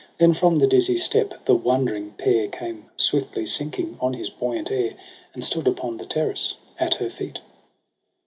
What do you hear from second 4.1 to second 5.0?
his buoyant air.